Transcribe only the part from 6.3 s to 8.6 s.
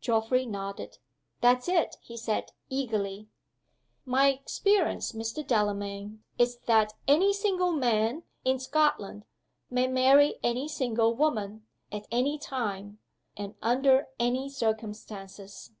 is that any single man, in